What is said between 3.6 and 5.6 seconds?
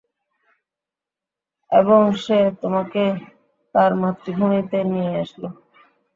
তার মাতৃভূমিতে নিয়ে আসলো।